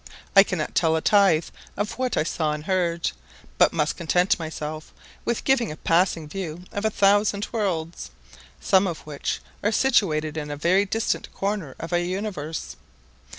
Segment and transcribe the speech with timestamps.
[0.35, 1.45] I cannot even tell a tithe
[1.77, 3.11] of what I saw and heard,
[3.59, 4.91] but must content myself
[5.25, 8.09] with giving a passing view of a thousand worlds,
[8.59, 12.77] some of which are situated in a very distant corner of our universe.